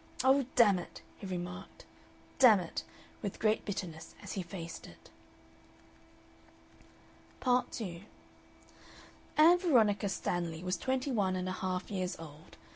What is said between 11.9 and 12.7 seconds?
years old.